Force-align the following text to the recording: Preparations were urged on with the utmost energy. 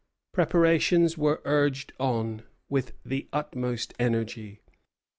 Preparations 0.31 1.15
were 1.15 1.43
urged 1.45 1.93
on 1.99 2.41
with 2.69 2.93
the 3.05 3.27
utmost 3.31 3.93
energy. 3.99 4.59